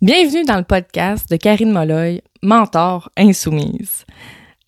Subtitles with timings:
[0.00, 4.06] Bienvenue dans le podcast de Karine Molloy, mentor insoumise.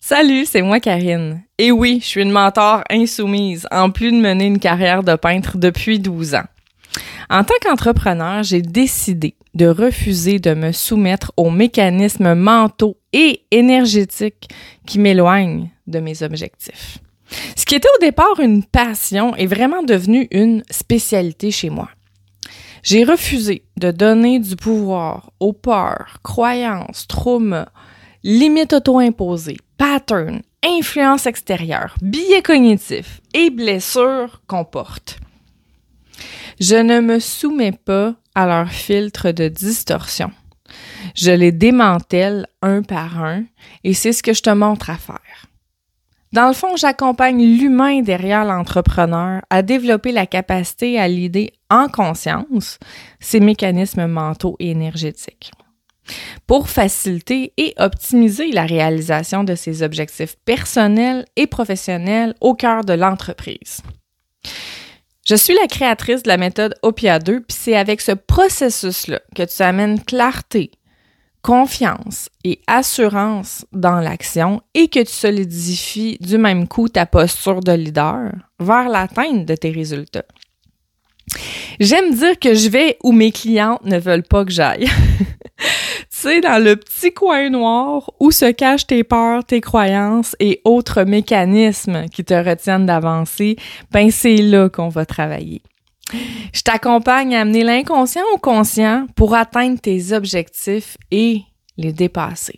[0.01, 1.43] Salut, c'est moi Karine.
[1.57, 5.57] Et oui, je suis une mentor insoumise, en plus de mener une carrière de peintre
[5.57, 6.43] depuis 12 ans.
[7.29, 14.49] En tant qu'entrepreneur, j'ai décidé de refuser de me soumettre aux mécanismes mentaux et énergétiques
[14.85, 16.97] qui m'éloignent de mes objectifs.
[17.55, 21.87] Ce qui était au départ une passion est vraiment devenu une spécialité chez moi.
[22.83, 27.69] J'ai refusé de donner du pouvoir aux peurs, croyances, traumas,
[28.23, 35.19] limites auto-imposées, patterns, influences extérieures, biais cognitifs et blessures qu'on porte.
[36.59, 40.31] Je ne me soumets pas à leur filtre de distorsion.
[41.15, 43.43] Je les démantèle un par un
[43.83, 45.50] et c'est ce que je te montre à faire.
[46.33, 52.79] Dans le fond, j'accompagne l'humain derrière l'entrepreneur à développer la capacité à l'idée en conscience
[53.19, 55.51] ses mécanismes mentaux et énergétiques
[56.47, 62.93] pour faciliter et optimiser la réalisation de ses objectifs personnels et professionnels au cœur de
[62.93, 63.81] l'entreprise.
[65.27, 69.43] Je suis la créatrice de la méthode OPIA 2, puis c'est avec ce processus-là que
[69.43, 70.71] tu amènes clarté,
[71.41, 77.71] confiance et assurance dans l'action et que tu solidifies du même coup ta posture de
[77.71, 80.25] leader vers l'atteinte de tes résultats.
[81.79, 84.85] J'aime dire que je vais où mes clients ne veulent pas que j'aille.
[85.57, 90.61] tu sais, dans le petit coin noir où se cachent tes peurs, tes croyances et
[90.65, 93.55] autres mécanismes qui te retiennent d'avancer,
[93.91, 95.61] ben c'est là qu'on va travailler.
[96.53, 101.43] Je t'accompagne à amener l'inconscient au conscient pour atteindre tes objectifs et
[101.77, 102.57] les dépasser.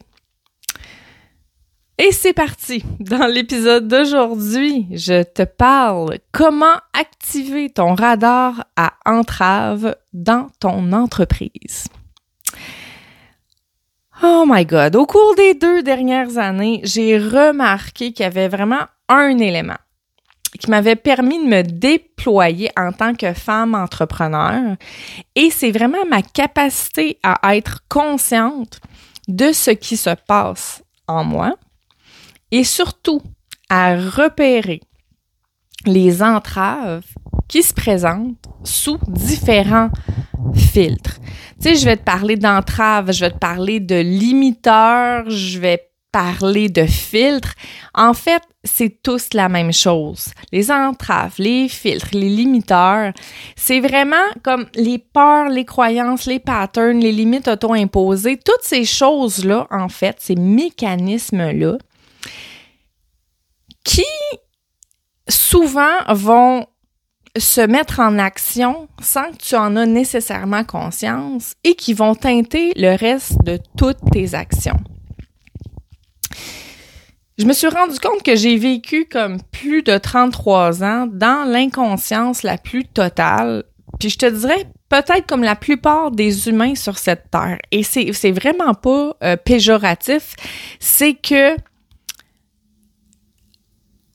[1.99, 2.83] Et c'est parti.
[2.99, 11.85] Dans l'épisode d'aujourd'hui, je te parle comment activer ton radar à entrave dans ton entreprise.
[14.23, 14.95] Oh my God.
[14.95, 19.77] Au cours des deux dernières années, j'ai remarqué qu'il y avait vraiment un élément
[20.59, 24.75] qui m'avait permis de me déployer en tant que femme entrepreneur.
[25.35, 28.79] Et c'est vraiment ma capacité à être consciente
[29.27, 31.55] de ce qui se passe en moi
[32.51, 33.21] et surtout
[33.69, 34.81] à repérer
[35.85, 37.05] les entraves
[37.47, 39.89] qui se présentent sous différents
[40.55, 41.19] filtres.
[41.61, 45.89] Tu sais, je vais te parler d'entraves, je vais te parler de limiteurs, je vais
[46.13, 47.55] parler de filtres.
[47.93, 50.31] En fait, c'est tous la même chose.
[50.53, 53.11] Les entraves, les filtres, les limiteurs,
[53.57, 59.67] c'est vraiment comme les peurs, les croyances, les patterns, les limites auto-imposées, toutes ces choses-là,
[59.71, 61.77] en fait, ces mécanismes-là,
[63.83, 64.05] qui
[65.27, 66.67] souvent vont
[67.35, 72.71] se mettre en action sans que tu en aies nécessairement conscience et qui vont teinter
[72.75, 74.79] le reste de toutes tes actions
[77.43, 82.41] je me suis rendu compte que j'ai vécu comme plus de 33 ans dans l'inconscience
[82.41, 83.65] la plus totale.
[83.99, 87.57] Puis je te dirais peut-être comme la plupart des humains sur cette terre.
[87.71, 90.37] Et c'est, vraiment pas euh, péjoratif.
[90.79, 91.57] C'est que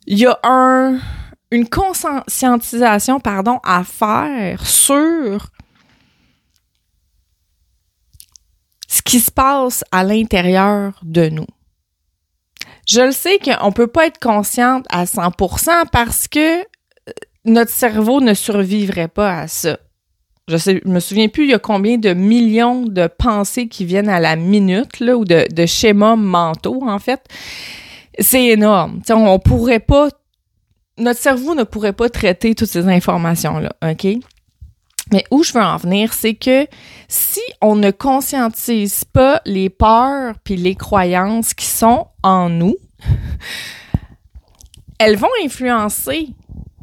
[0.06, 0.98] il y a un,
[1.50, 5.50] une conscientisation, pardon, à faire sur
[8.88, 11.46] ce qui se passe à l'intérieur de nous.
[12.88, 16.64] Je le sais qu'on peut pas être consciente à 100% parce que euh,
[17.44, 19.78] notre cerveau ne survivrait pas à ça.
[20.48, 24.08] Je sais, me souviens plus il y a combien de millions de pensées qui viennent
[24.08, 27.20] à la minute là, ou de, schémas mentaux en fait.
[28.18, 29.02] C'est énorme.
[29.10, 30.08] on, on pourrait pas
[30.96, 34.06] notre cerveau ne pourrait pas traiter toutes ces informations là, OK?
[35.12, 36.66] Mais où je veux en venir, c'est que
[37.08, 42.76] si on ne conscientise pas les peurs puis les croyances qui sont en nous,
[44.98, 46.28] elles vont influencer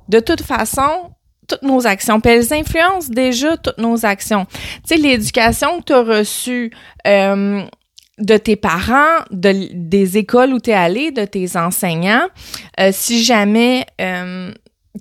[0.09, 1.11] de toute façon
[1.47, 2.19] toutes nos actions.
[2.19, 4.45] Puis elles influencent déjà toutes nos actions.
[4.45, 6.71] Tu sais, l'éducation que tu as reçue
[7.05, 7.63] euh,
[8.17, 12.27] de tes parents, de, des écoles où tu es allé, de tes enseignants,
[12.79, 13.85] euh, si jamais...
[14.01, 14.51] Euh,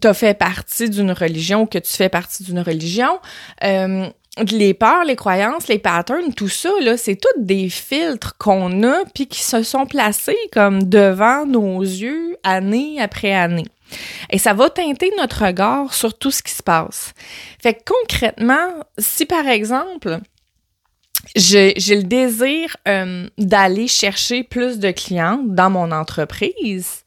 [0.00, 3.18] tu fait partie d'une religion ou que tu fais partie d'une religion,
[3.62, 4.08] euh,
[4.50, 9.04] les peurs, les croyances, les patterns, tout ça, là, c'est tous des filtres qu'on a
[9.14, 13.66] puis qui se sont placés comme devant nos yeux année après année.
[14.30, 17.12] Et ça va teinter notre regard sur tout ce qui se passe.
[17.62, 20.18] Fait que concrètement, si par exemple,
[21.36, 27.03] j'ai le désir euh, d'aller chercher plus de clients dans mon entreprise,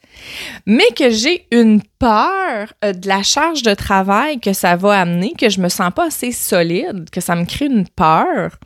[0.66, 5.34] mais que j'ai une peur euh, de la charge de travail que ça va amener,
[5.34, 8.58] que je me sens pas assez solide, que ça me crée une peur,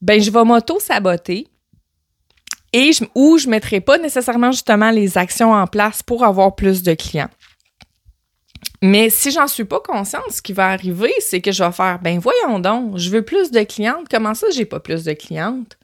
[0.00, 1.48] ben je vais m'auto-saboter
[2.72, 6.82] et je, ou je mettrai pas nécessairement justement les actions en place pour avoir plus
[6.82, 7.30] de clients.
[8.80, 11.98] Mais si j'en suis pas consciente, ce qui va arriver, c'est que je vais faire,
[12.00, 14.06] ben voyons donc, je veux plus de clientes.
[14.08, 15.76] Comment ça, j'ai pas plus de clientes?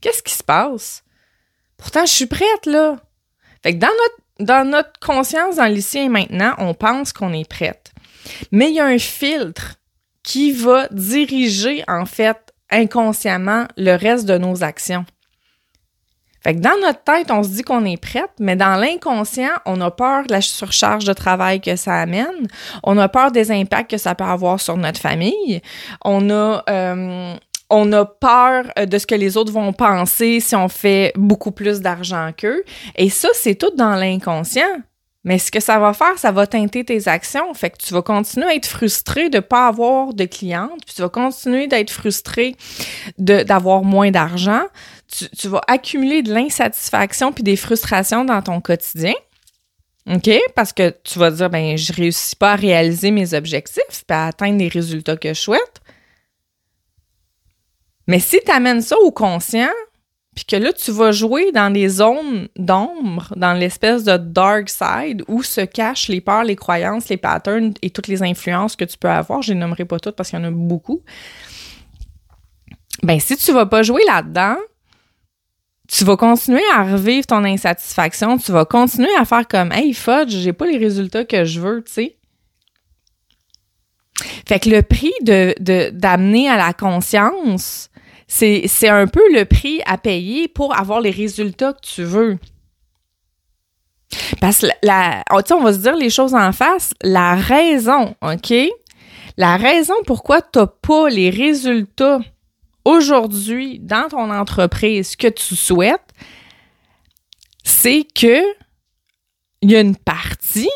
[0.00, 1.04] Qu'est-ce qui se passe?
[1.76, 2.96] Pourtant, je suis prête, là.
[3.62, 7.48] Fait que dans notre, dans notre conscience, dans l'ici et maintenant, on pense qu'on est
[7.48, 7.92] prête.
[8.52, 9.76] Mais il y a un filtre
[10.22, 15.04] qui va diriger, en fait, inconsciemment, le reste de nos actions.
[16.42, 19.80] Fait que dans notre tête, on se dit qu'on est prête, mais dans l'inconscient, on
[19.82, 22.48] a peur de la surcharge de travail que ça amène.
[22.82, 25.60] On a peur des impacts que ça peut avoir sur notre famille.
[26.02, 27.34] On a, euh,
[27.70, 31.80] on a peur de ce que les autres vont penser si on fait beaucoup plus
[31.80, 32.64] d'argent qu'eux.
[32.96, 34.82] Et ça, c'est tout dans l'inconscient.
[35.22, 37.52] Mais ce que ça va faire, ça va teinter tes actions.
[37.52, 40.94] Fait que tu vas continuer à être frustré de ne pas avoir de clientes, puis
[40.94, 42.56] tu vas continuer d'être frustré
[43.18, 44.62] d'avoir moins d'argent.
[45.08, 49.14] Tu, tu, vas accumuler de l'insatisfaction puis des frustrations dans ton quotidien.
[50.08, 50.30] OK?
[50.54, 54.28] Parce que tu vas dire, ben, je réussis pas à réaliser mes objectifs puis à
[54.28, 55.79] atteindre les résultats que je souhaite.
[58.10, 59.70] Mais si tu amènes ça au conscient,
[60.34, 65.22] puis que là, tu vas jouer dans des zones d'ombre, dans l'espèce de dark side
[65.28, 68.98] où se cachent les peurs, les croyances, les patterns et toutes les influences que tu
[68.98, 69.42] peux avoir.
[69.42, 71.02] Je les nommerai pas toutes parce qu'il y en a beaucoup.
[73.04, 74.56] Ben, si tu vas pas jouer là-dedans,
[75.86, 80.30] tu vas continuer à revivre ton insatisfaction, tu vas continuer à faire comme Hey fudge,
[80.30, 82.16] j'ai pas les résultats que je veux, tu sais.
[84.48, 85.54] Fait que le prix de
[85.90, 87.89] d'amener à la conscience
[88.32, 92.38] c'est un peu le prix à payer pour avoir les résultats que tu veux.
[94.40, 96.94] Parce que la, oh, on va se dire les choses en face.
[97.02, 98.54] La raison, OK?
[99.36, 102.20] La raison pourquoi tu n'as pas les résultats
[102.84, 106.00] aujourd'hui dans ton entreprise que tu souhaites,
[107.64, 108.42] c'est que
[109.62, 110.70] il y a une partie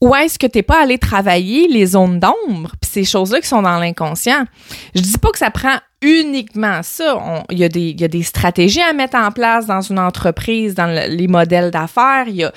[0.00, 3.48] où est-ce que tu n'es pas allé travailler les zones d'ombre, puis ces choses-là qui
[3.48, 4.44] sont dans l'inconscient?
[4.94, 7.44] Je dis pas que ça prend uniquement ça.
[7.50, 10.74] Il y, a des, y a des stratégies à mettre en place dans une entreprise,
[10.74, 12.24] dans les modèles d'affaires.
[12.28, 12.52] Il y a,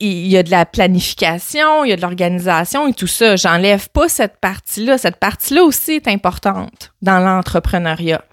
[0.00, 3.36] y a de la planification, il y a de l'organisation et tout ça.
[3.36, 4.96] J'enlève pas cette partie-là.
[4.96, 8.24] Cette partie-là aussi est importante dans l'entrepreneuriat.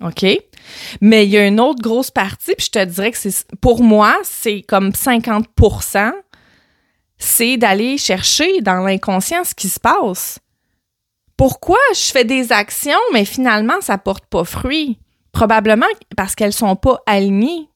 [0.00, 0.26] OK?
[1.00, 3.82] Mais il y a une autre grosse partie, puis je te dirais que c'est, pour
[3.82, 5.46] moi, c'est comme 50
[7.22, 10.38] c'est d'aller chercher dans l'inconscient ce qui se passe.
[11.36, 14.98] Pourquoi je fais des actions, mais finalement, ça porte pas fruit?
[15.32, 15.86] Probablement
[16.16, 17.68] parce qu'elles sont pas alignées.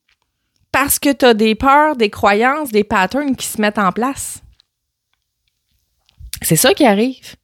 [0.73, 4.43] Parce que tu as des peurs, des croyances, des patterns qui se mettent en place.
[6.43, 7.37] C'est ça qui arrive.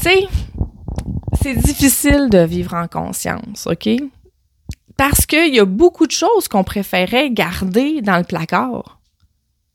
[0.00, 0.28] Tu sais,
[1.42, 3.88] c'est difficile de vivre en conscience, OK?
[4.98, 9.00] Parce qu'il y a beaucoup de choses qu'on préférait garder dans le placard.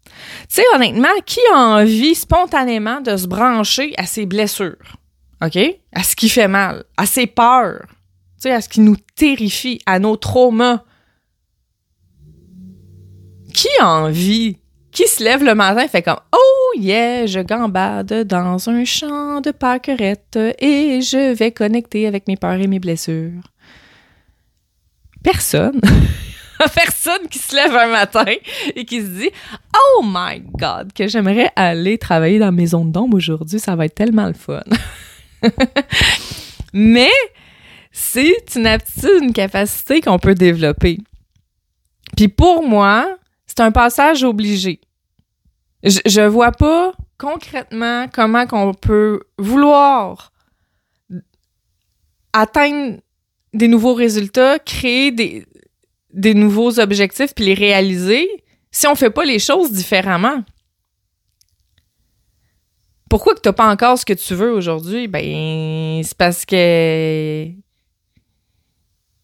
[0.06, 4.98] Tu sais, honnêtement, qui a envie spontanément de se brancher à ses blessures?
[5.42, 5.58] OK?
[5.94, 9.80] À ce qui fait mal, à ses peurs, tu sais, à ce qui nous terrifie,
[9.86, 10.82] à nos traumas.
[13.54, 14.58] Qui a envie?
[14.92, 19.40] Qui se lève le matin et fait comme Oh yeah, je gambade dans un champ
[19.40, 23.42] de pâquerettes et je vais connecter avec mes peurs et mes blessures
[25.24, 25.80] personne.
[26.76, 28.26] personne qui se lève un matin
[28.76, 29.30] et qui se dit
[29.76, 34.28] Oh my God, que j'aimerais aller travailler dans Maison d'ombre aujourd'hui, ça va être tellement
[34.28, 34.62] le fun.
[36.74, 37.12] Mais
[37.92, 41.00] c'est une aptitude, une capacité qu'on peut développer.
[42.16, 44.80] Puis pour moi, c'est un passage obligé.
[45.84, 50.32] Je, je vois pas concrètement comment qu'on peut vouloir
[52.32, 53.00] atteindre
[53.54, 55.46] des nouveaux résultats, créer des,
[56.12, 58.30] des nouveaux objectifs puis les réaliser
[58.72, 60.44] si on fait pas les choses différemment?
[63.10, 65.08] Pourquoi que t'as pas encore ce que tu veux aujourd'hui?
[65.08, 67.46] Ben, c'est parce que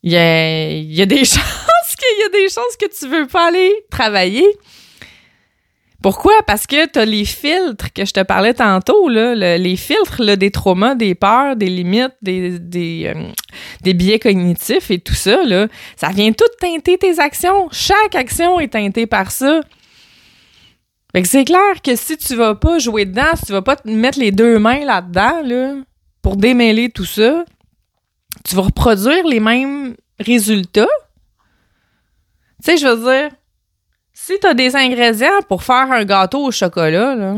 [0.03, 3.27] il y a, y a des chances qu'il y a des choses que tu veux
[3.27, 4.45] pas aller travailler.
[6.01, 6.33] Pourquoi?
[6.47, 10.49] Parce que tu les filtres que je te parlais tantôt, là, les filtres là, des
[10.49, 12.57] traumas, des peurs, des limites, euh,
[13.81, 15.43] des biais cognitifs et tout ça.
[15.43, 17.67] Là, ça vient tout teinter tes actions.
[17.71, 19.59] Chaque action est teintée par ça.
[21.11, 23.75] Fait que c'est clair que si tu vas pas jouer dedans, si tu vas pas
[23.75, 25.73] te mettre les deux mains là-dedans, là,
[26.21, 27.43] pour démêler tout ça,
[28.45, 30.87] tu vas reproduire les mêmes résultats.
[32.63, 33.31] Tu sais, je veux dire,
[34.21, 37.37] si tu as des ingrédients pour faire un gâteau au chocolat, là,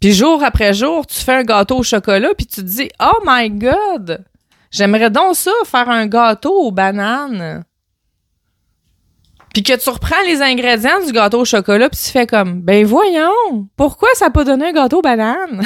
[0.00, 3.20] Puis jour après jour, tu fais un gâteau au chocolat, puis tu te dis, oh
[3.26, 4.24] my God,
[4.70, 7.64] j'aimerais donc ça, faire un gâteau aux bananes.
[9.52, 12.86] Puis que tu reprends les ingrédients du gâteau au chocolat, puis tu fais comme, ben
[12.86, 15.62] voyons, pourquoi ça n'a pas donné un gâteau aux bananes?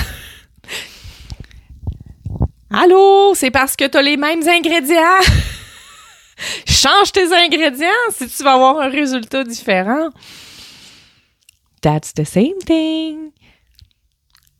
[2.70, 5.20] Allô, c'est parce que tu as les mêmes ingrédients.
[6.66, 10.11] Change tes ingrédients si tu vas avoir un résultat différent.
[11.81, 13.33] That's the same thing.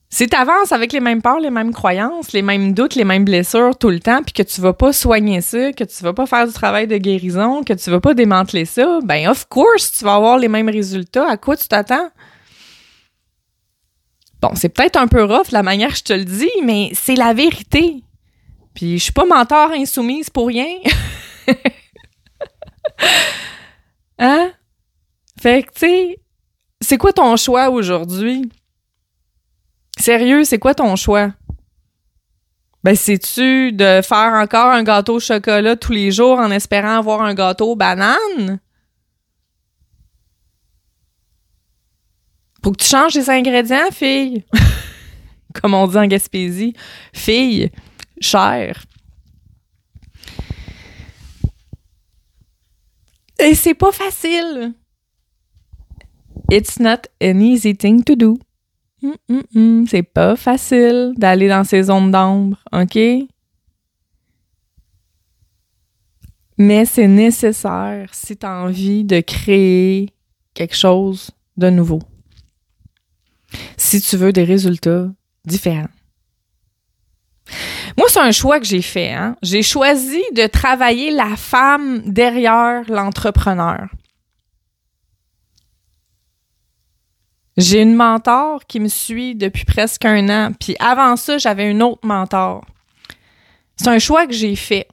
[0.09, 3.25] Si tu avances avec les mêmes peurs, les mêmes croyances, les mêmes doutes, les mêmes
[3.25, 6.25] blessures tout le temps, puis que tu vas pas soigner ça, que tu vas pas
[6.25, 10.05] faire du travail de guérison, que tu vas pas démanteler ça, ben of course, tu
[10.05, 11.29] vas avoir les mêmes résultats.
[11.29, 12.09] À quoi tu t'attends?
[14.41, 17.17] Bon, c'est peut-être un peu rough la manière que je te le dis, mais c'est
[17.17, 18.03] la vérité.
[18.75, 20.67] Puis je suis pas mentor insoumise pour rien.
[24.19, 24.53] hein?
[25.41, 26.21] Fait que, tu sais,
[26.81, 28.51] c'est quoi ton choix aujourd'hui?
[29.99, 31.33] Sérieux, c'est quoi ton choix?
[32.85, 37.23] Ben, c'est-tu de faire encore un gâteau au chocolat tous les jours en espérant avoir
[37.23, 38.61] un gâteau banane?
[42.63, 44.45] Faut que tu changes les ingrédients, fille.
[45.55, 46.75] Comme on dit en Gaspésie.
[47.13, 47.71] Fille,
[48.21, 48.85] chère.
[53.39, 54.73] Et c'est pas facile.
[56.51, 58.39] It's not an easy thing to do.
[59.03, 59.87] Mm, mm, mm.
[59.89, 62.99] C'est pas facile d'aller dans ces zones d'ombre, OK?
[66.59, 70.15] Mais c'est nécessaire si tu as envie de créer
[70.55, 72.01] quelque chose de nouveau.
[73.77, 75.09] Si tu veux des résultats
[75.45, 75.89] différents.
[77.97, 79.13] Moi, c'est un choix que j'ai fait.
[79.13, 79.37] Hein?
[79.43, 83.89] J'ai choisi de travailler la femme derrière l'entrepreneur.
[87.57, 90.53] J'ai une mentor qui me suit depuis presque un an.
[90.53, 92.65] Puis avant ça, j'avais une autre mentor.
[93.77, 94.89] C'est un choix que j'ai fait.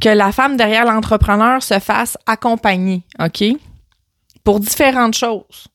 [0.00, 3.42] Que la femme derrière l'entrepreneur se fasse accompagner, OK?
[4.44, 5.66] Pour différentes choses.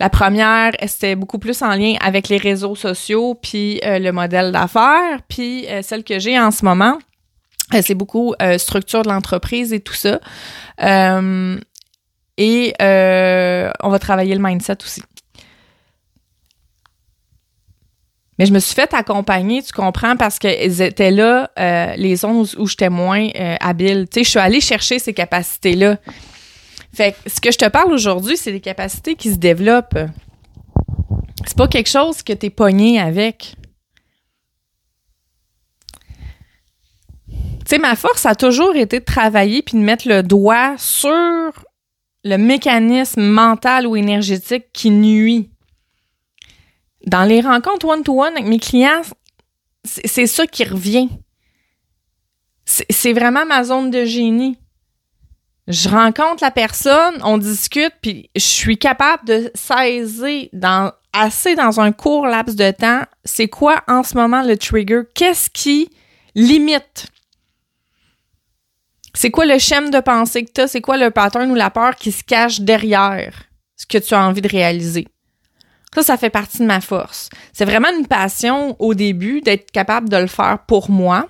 [0.00, 4.52] La première, c'était beaucoup plus en lien avec les réseaux sociaux puis euh, le modèle
[4.52, 5.20] d'affaires.
[5.28, 6.98] Puis euh, celle que j'ai en ce moment,
[7.74, 10.20] euh, c'est beaucoup structure de l'entreprise et tout ça.
[12.38, 15.02] et on va travailler le mindset aussi.
[18.38, 21.50] Mais je me suis fait accompagner, tu comprends, parce qu'elles étaient là,
[21.96, 23.28] les zones où, j'étais moins
[23.60, 24.06] habile.
[24.08, 25.96] Tu sais, je suis allée chercher ces capacités-là.
[26.92, 29.98] Fait que ce que je te parle aujourd'hui, c'est des capacités qui se développent.
[31.46, 33.54] C'est pas quelque chose que t'es pogné avec.
[37.28, 41.52] Tu sais, ma force a toujours été de travailler puis de mettre le doigt sur
[42.24, 45.50] le mécanisme mental ou énergétique qui nuit.
[47.06, 49.02] Dans les rencontres one-to-one avec mes clients,
[49.84, 51.08] c'est ça qui revient.
[52.64, 54.58] C'est vraiment ma zone de génie
[55.68, 61.80] je rencontre la personne, on discute, puis je suis capable de saisir dans assez dans
[61.80, 65.02] un court laps de temps, c'est quoi en ce moment le trigger?
[65.14, 65.90] Qu'est-ce qui
[66.34, 67.08] limite?
[69.14, 70.68] C'est quoi le schéma de pensée que tu as?
[70.68, 73.44] C'est quoi le pattern ou la peur qui se cache derrière
[73.76, 75.06] ce que tu as envie de réaliser?
[75.94, 77.28] Ça, ça fait partie de ma force.
[77.52, 81.28] C'est vraiment une passion au début d'être capable de le faire pour moi.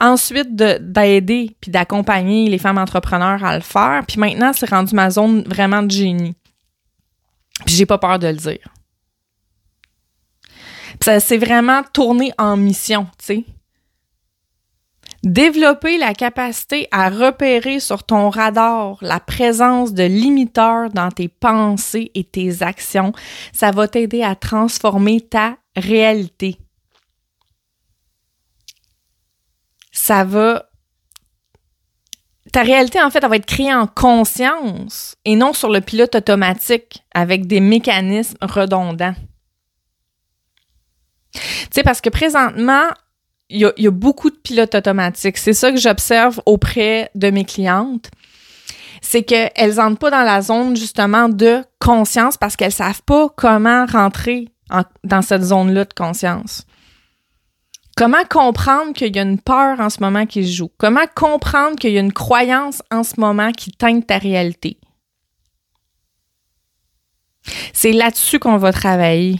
[0.00, 4.02] Ensuite, d'aider puis d'accompagner les femmes entrepreneurs à le faire.
[4.06, 6.34] Puis maintenant, c'est rendu ma zone vraiment de génie.
[7.64, 8.68] Puis j'ai pas peur de le dire.
[11.00, 13.44] Puis ça s'est vraiment tourné en mission, tu sais.
[15.24, 22.10] Développer la capacité à repérer sur ton radar la présence de limiteurs dans tes pensées
[22.16, 23.12] et tes actions,
[23.52, 26.58] ça va t'aider à transformer ta réalité.
[29.92, 30.68] Ça va
[32.52, 36.14] ta réalité, en fait, elle va être créée en conscience et non sur le pilote
[36.14, 39.14] automatique avec des mécanismes redondants.
[41.32, 41.40] Tu
[41.72, 42.90] sais, parce que présentement,
[43.48, 45.38] il y, a, beaucoup de pilotes automatiques.
[45.38, 48.10] C'est ça que j'observe auprès de mes clientes.
[49.00, 53.86] C'est qu'elles n'entrent pas dans la zone, justement, de conscience parce qu'elles savent pas comment
[53.86, 54.48] rentrer
[55.04, 56.66] dans cette zone-là de conscience.
[57.96, 60.70] Comment comprendre qu'il y a une peur en ce moment qui se joue?
[60.78, 64.78] Comment comprendre qu'il y a une croyance en ce moment qui teinte ta réalité?
[67.72, 69.38] C'est là-dessus qu'on va travailler.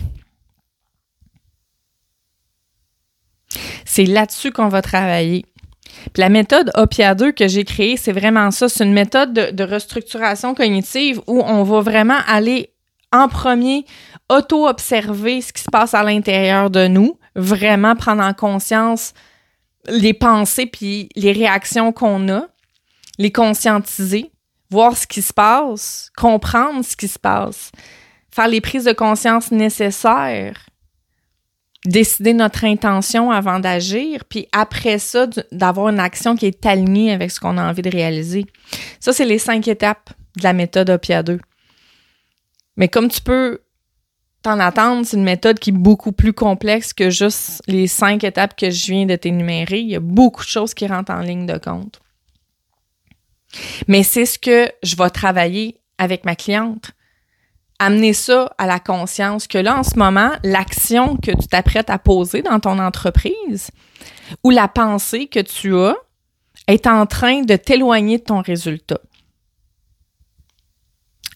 [3.85, 5.47] C'est là-dessus qu'on va travailler.
[6.17, 8.69] La méthode OPIA 2 que j'ai créée, c'est vraiment ça.
[8.69, 12.71] C'est une méthode de, de, restructuration cognitive où on va vraiment aller
[13.13, 13.85] en premier,
[14.31, 19.15] auto-observer ce qui se passe à l'intérieur de nous, vraiment prendre en conscience
[19.87, 22.47] les pensées puis les réactions qu'on a,
[23.19, 24.31] les conscientiser,
[24.71, 27.73] voir ce qui se passe, comprendre ce qui se passe,
[28.35, 30.67] faire les prises de conscience nécessaires,
[31.85, 37.31] décider notre intention avant d'agir, puis après ça, d'avoir une action qui est alignée avec
[37.31, 38.47] ce qu'on a envie de réaliser.
[39.01, 41.41] Ça, c'est les cinq étapes de la méthode OPIA 2.
[42.77, 43.61] Mais comme tu peux
[44.43, 48.57] t'en attendre, c'est une méthode qui est beaucoup plus complexe que juste les cinq étapes
[48.57, 49.81] que je viens de t'énumérer.
[49.81, 52.01] Il y a beaucoup de choses qui rentrent en ligne de compte.
[53.87, 56.91] Mais c'est ce que je vais travailler avec ma cliente.
[57.79, 61.99] Amener ça à la conscience que là, en ce moment, l'action que tu t'apprêtes à
[61.99, 63.71] poser dans ton entreprise
[64.45, 65.97] ou la pensée que tu as
[66.69, 69.01] est en train de t'éloigner de ton résultat.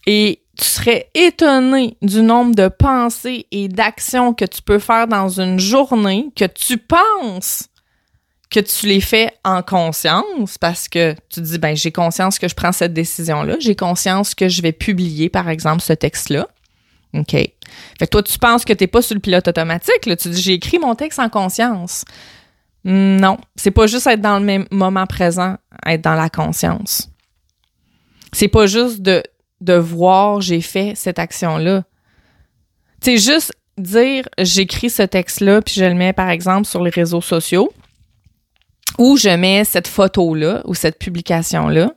[0.06, 5.28] Et tu serais étonné du nombre de pensées et d'actions que tu peux faire dans
[5.28, 7.68] une journée que tu penses
[8.50, 12.54] que tu les fais en conscience parce que tu dis ben j'ai conscience que je
[12.54, 16.48] prends cette décision là, j'ai conscience que je vais publier par exemple ce texte là.
[17.14, 17.32] OK.
[17.32, 17.52] Fait
[18.00, 20.40] que toi tu penses que tu n'es pas sur le pilote automatique là, tu dis
[20.40, 22.04] j'ai écrit mon texte en conscience.
[22.84, 27.10] Non, c'est pas juste être dans le même moment présent, être dans la conscience.
[28.32, 29.24] C'est pas juste de
[29.66, 31.84] de voir j'ai fait cette action-là.
[33.02, 37.20] C'est juste dire j'écris ce texte-là puis je le mets par exemple sur les réseaux
[37.20, 37.70] sociaux
[38.98, 41.92] ou je mets cette photo-là ou cette publication-là.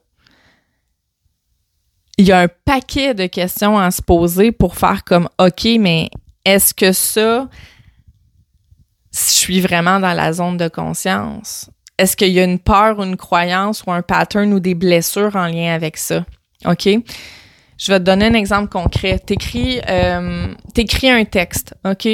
[2.17, 6.09] Il y a un paquet de questions à se poser pour faire comme OK, mais
[6.43, 7.47] est-ce que ça,
[9.13, 11.69] je suis vraiment dans la zone de conscience?
[11.97, 15.35] Est-ce qu'il y a une peur ou une croyance ou un pattern ou des blessures
[15.37, 16.25] en lien avec ça?
[16.65, 16.89] OK?
[17.79, 19.19] Je vais te donner un exemple concret.
[19.19, 22.09] T'écris, euh, t'écris un texte, ok?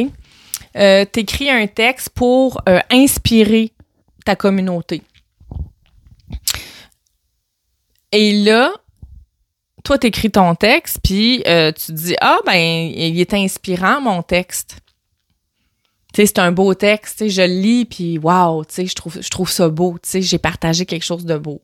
[0.78, 3.74] Euh, t'écris un texte pour euh, inspirer
[4.26, 5.02] ta communauté.
[8.12, 8.72] Et là,
[9.84, 14.22] toi, t'écris ton texte, puis euh, tu te dis ah ben il est inspirant mon
[14.22, 14.78] texte.
[16.14, 18.86] Tu sais, c'est un beau texte, tu sais, je le lis, puis waouh, tu sais,
[18.86, 21.62] je trouve, je trouve ça beau, tu sais, j'ai partagé quelque chose de beau.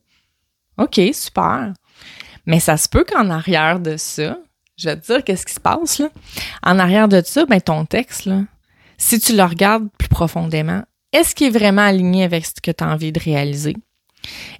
[0.76, 1.72] OK, super.
[2.46, 4.38] Mais ça se peut qu'en arrière de ça,
[4.76, 6.08] je vais te dire qu'est-ce qui se passe là.
[6.62, 8.40] En arrière de ça, ben ton texte là,
[8.98, 12.82] si tu le regardes plus profondément, est-ce qu'il est vraiment aligné avec ce que tu
[12.82, 13.76] as envie de réaliser?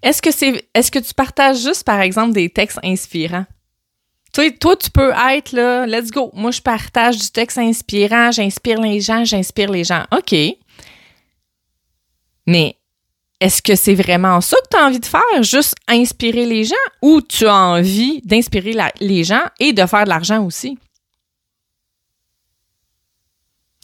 [0.02, 3.46] Est-ce que c'est est-ce que tu partages juste par exemple des textes inspirants?
[4.32, 6.30] Toi, toi, tu peux être là, let's go.
[6.32, 10.04] Moi, je partage du texte inspirant, j'inspire les gens, j'inspire les gens.
[10.10, 10.34] OK.
[12.46, 12.76] Mais
[13.42, 16.76] est-ce que c'est vraiment ça que tu as envie de faire, juste inspirer les gens,
[17.02, 20.78] ou tu as envie d'inspirer les gens et de faire de l'argent aussi?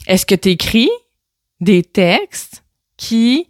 [0.06, 0.90] Est-ce que tu écris
[1.60, 2.62] des textes
[2.96, 3.48] qui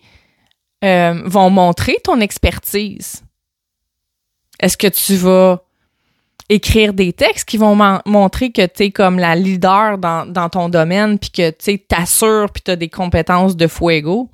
[0.82, 3.22] euh, vont montrer ton expertise?
[4.60, 5.62] Est-ce que tu vas
[6.48, 11.18] écrire des textes qui vont montrer que tu es comme la leader dans, ton domaine,
[11.18, 14.30] puis que tu t'assures, puis tu as des compétences de fuego?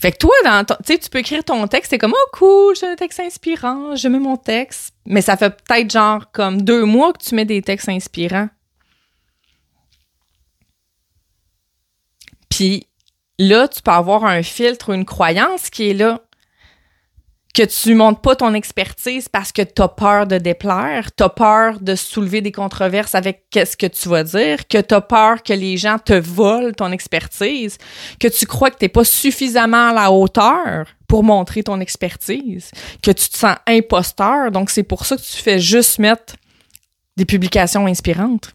[0.00, 2.76] Fait que toi, dans tu sais, tu peux écrire ton texte, c'est comme oh cool,
[2.76, 4.94] j'ai un texte inspirant, je mets mon texte.
[5.06, 8.48] Mais ça fait peut-être genre comme deux mois que tu mets des textes inspirants.
[12.50, 12.86] Puis
[13.38, 16.20] là, tu peux avoir un filtre ou une croyance qui est là
[17.54, 21.28] que tu montes pas ton expertise parce que tu as peur de déplaire, tu as
[21.28, 25.40] peur de soulever des controverses avec qu'est-ce que tu vas dire, que tu as peur
[25.40, 27.78] que les gens te volent ton expertise,
[28.18, 33.12] que tu crois que tu pas suffisamment à la hauteur pour montrer ton expertise, que
[33.12, 36.34] tu te sens imposteur, donc c'est pour ça que tu fais juste mettre
[37.16, 38.52] des publications inspirantes.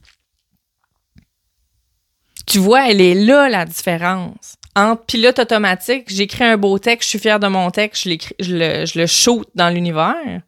[2.46, 7.10] Tu vois, elle est là la différence en pilote automatique, j'écris un beau texte, je
[7.10, 8.08] suis fière de mon texte,
[8.40, 10.42] je, le, je shoot dans l'univers.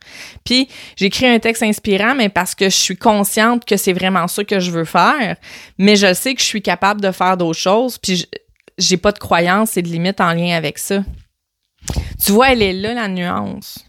[0.44, 4.44] Puis j'écris un texte inspirant, mais parce que je suis consciente que c'est vraiment ça
[4.44, 5.38] que je veux faire.
[5.78, 8.26] Mais je sais que je suis capable de faire d'autres choses, puis
[8.78, 11.04] j'ai pas de croyances et de limites en lien avec ça.
[12.24, 13.86] Tu vois, elle est là la nuance.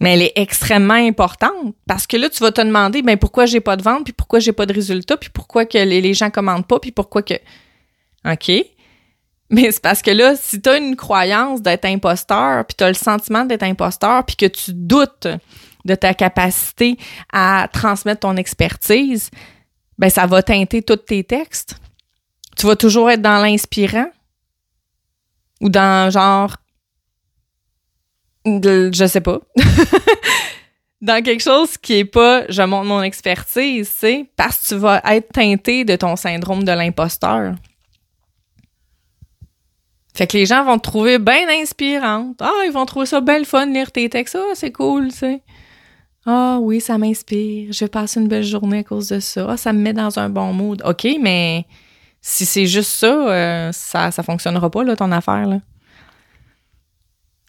[0.00, 3.60] Mais elle est extrêmement importante parce que là, tu vas te demander ben pourquoi j'ai
[3.60, 6.30] pas de vente, puis pourquoi j'ai pas de résultat, puis pourquoi que les, les gens
[6.30, 7.34] commandent pas, puis pourquoi que
[8.24, 8.50] OK?
[9.50, 12.88] Mais c'est parce que là, si tu as une croyance d'être imposteur, puis tu as
[12.88, 15.28] le sentiment d'être imposteur, puis que tu doutes
[15.84, 16.96] de ta capacité
[17.32, 19.30] à transmettre ton expertise,
[19.98, 21.76] ben ça va teinter tous tes textes.
[22.56, 24.10] Tu vas toujours être dans l'inspirant
[25.60, 26.56] ou dans genre
[28.44, 29.38] je sais pas.
[31.00, 35.02] dans quelque chose qui est pas je montre mon expertise, c'est parce que tu vas
[35.04, 37.54] être teinté de ton syndrome de l'imposteur.
[40.14, 42.36] Fait que les gens vont te trouver bien inspirante.
[42.40, 44.36] Ah, ils vont trouver ça bien le fun lire tes textes.
[44.38, 45.42] Ah, c'est cool, tu sais.
[46.26, 47.72] Ah oui, ça m'inspire.
[47.72, 49.46] Je passe une belle journée à cause de ça.
[49.48, 50.82] Ah, ça me met dans un bon mood.
[50.84, 51.66] OK, mais
[52.20, 55.60] si c'est juste ça, euh, ça, ça fonctionnera pas, là, ton affaire, là.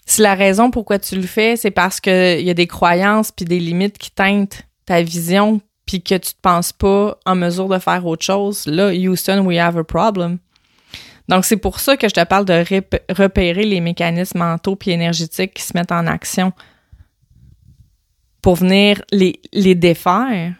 [0.05, 3.45] Si la raison pourquoi tu le fais, c'est parce qu'il y a des croyances puis
[3.45, 7.79] des limites qui teintent ta vision puis que tu te penses pas en mesure de
[7.79, 10.39] faire autre chose, là, Houston, we have a problem.
[11.29, 12.63] Donc, c'est pour ça que je te parle de
[13.13, 16.51] repérer les mécanismes mentaux puis énergétiques qui se mettent en action
[18.41, 20.53] pour venir les, les défaire.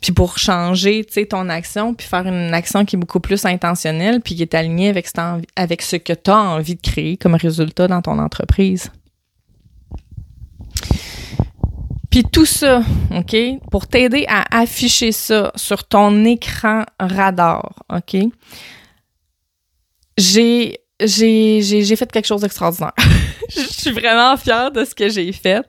[0.00, 3.44] Puis pour changer, tu sais, ton action, puis faire une action qui est beaucoup plus
[3.44, 5.08] intentionnelle, puis qui est alignée avec,
[5.56, 8.90] avec ce que tu as envie de créer comme résultat dans ton entreprise.
[12.16, 12.80] Puis tout ça,
[13.14, 13.36] OK,
[13.70, 18.16] pour t'aider à afficher ça sur ton écran radar, OK,
[20.16, 22.94] j'ai fait quelque chose d'extraordinaire.
[23.50, 25.62] je suis vraiment fière de ce que j'ai fait.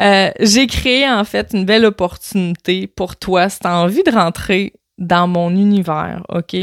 [0.00, 5.28] Euh, j'ai créé en fait une belle opportunité pour toi si envie de rentrer dans
[5.28, 6.56] mon univers, OK?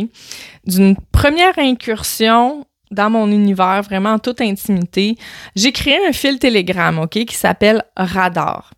[0.65, 5.15] D'une première incursion dans mon univers, vraiment en toute intimité,
[5.55, 8.71] j'ai créé un fil Telegram, OK, qui s'appelle Radar.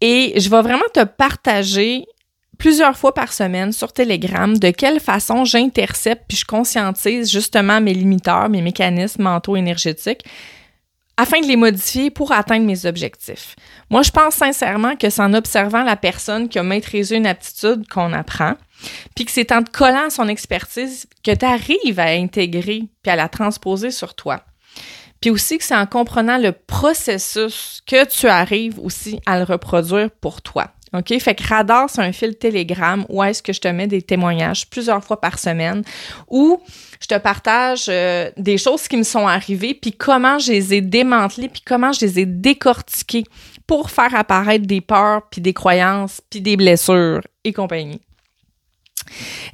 [0.00, 2.06] Et je vais vraiment te partager
[2.58, 7.94] plusieurs fois par semaine sur Telegram de quelle façon j'intercepte puis je conscientise justement mes
[7.94, 10.24] limiteurs, mes mécanismes mentaux énergétiques
[11.16, 13.54] afin de les modifier pour atteindre mes objectifs.
[13.90, 17.88] Moi, je pense sincèrement que c'est en observant la personne qui a maîtrisé une aptitude
[17.88, 18.54] qu'on apprend,
[19.14, 23.16] puis que c'est en te collant son expertise que tu arrives à intégrer puis à
[23.16, 24.42] la transposer sur toi.
[25.24, 30.10] Puis aussi que c'est en comprenant le processus que tu arrives aussi à le reproduire
[30.20, 30.66] pour toi.
[30.92, 31.18] OK?
[31.18, 34.68] Fait que Radar, c'est un fil Telegram où est-ce que je te mets des témoignages
[34.68, 35.82] plusieurs fois par semaine
[36.28, 36.60] où
[37.00, 40.82] je te partage euh, des choses qui me sont arrivées puis comment je les ai
[40.82, 43.24] démantelées puis comment je les ai décortiquées
[43.66, 48.02] pour faire apparaître des peurs puis des croyances puis des blessures et compagnie.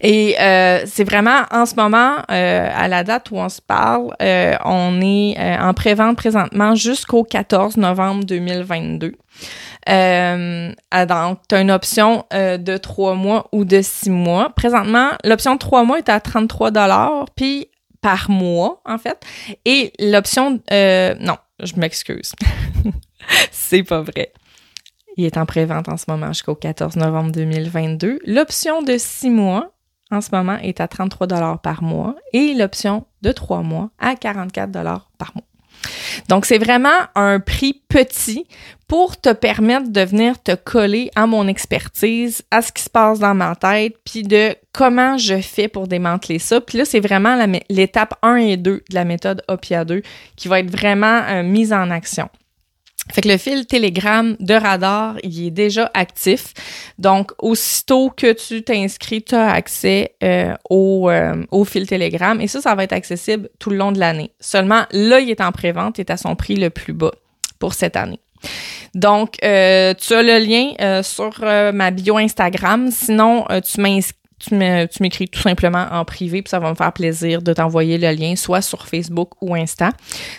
[0.00, 4.14] Et euh, c'est vraiment en ce moment, euh, à la date où on se parle,
[4.22, 9.08] euh, on est en pré-vente présentement jusqu'au 14 novembre 2022.
[9.08, 9.16] donc,
[9.86, 14.50] tu as une option de trois mois ou de six mois.
[14.56, 16.70] Présentement, l'option de trois mois est à 33
[17.36, 17.68] puis
[18.00, 19.18] par mois, en fait.
[19.64, 20.60] Et l'option...
[20.70, 22.32] non, je m'excuse.
[23.50, 24.32] c'est pas vrai.
[25.16, 28.20] Il est en pré-vente en ce moment jusqu'au 14 novembre 2022.
[28.26, 29.72] L'option de 6 mois
[30.10, 34.72] en ce moment est à 33 par mois et l'option de 3 mois à 44
[35.18, 35.44] par mois.
[36.28, 38.46] Donc, c'est vraiment un prix petit
[38.86, 43.18] pour te permettre de venir te coller à mon expertise, à ce qui se passe
[43.18, 46.60] dans ma tête, puis de comment je fais pour démanteler ça.
[46.60, 50.02] Puis là, c'est vraiment l'étape 1 et 2 de la méthode OPIA 2
[50.36, 52.28] qui va être vraiment euh, mise en action.
[53.12, 56.52] Fait que le fil Telegram de Radar, il est déjà actif.
[56.98, 62.40] Donc, aussitôt que tu t'inscris, tu as accès euh, au, euh, au fil Telegram.
[62.40, 64.30] Et ça, ça va être accessible tout le long de l'année.
[64.38, 67.12] Seulement, là, il est en pré-vente, est à son prix le plus bas
[67.58, 68.20] pour cette année.
[68.94, 72.90] Donc, euh, tu as le lien sur ma bio Instagram.
[72.90, 77.42] Sinon, tu m'inscris tu m'écris tout simplement en privé, puis ça va me faire plaisir
[77.42, 79.90] de t'envoyer le lien, soit sur Facebook ou Insta.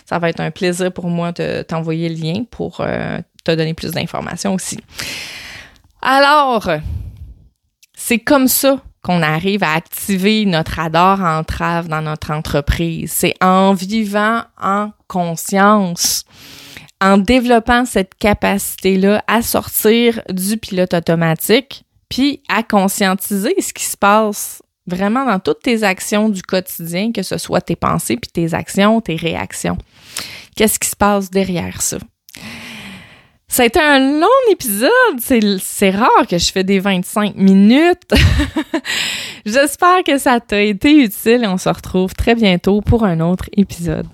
[0.06, 3.74] Ça va être un plaisir pour moi de t'envoyer le lien pour euh, te donner
[3.74, 4.80] plus d'informations aussi.
[6.02, 6.68] Alors,
[7.94, 13.12] c'est comme ça qu'on arrive à activer notre radar entrave dans notre entreprise.
[13.12, 16.26] C'est en vivant en conscience,
[17.00, 23.96] en développant cette capacité-là à sortir du pilote automatique puis à conscientiser ce qui se
[23.96, 28.54] passe vraiment dans toutes tes actions du quotidien, que ce soit tes pensées, puis tes
[28.54, 29.78] actions, tes réactions.
[30.58, 32.00] Qu'est-ce qui se passe derrière ça?
[33.48, 34.92] Ça un long épisode.
[35.62, 38.14] C'est rare que je fais des 25 minutes.
[39.46, 43.46] J'espère que ça t'a été utile et on se retrouve très bientôt pour un autre
[43.56, 44.08] épisode.